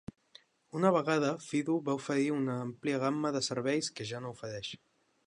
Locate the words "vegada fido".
0.95-1.75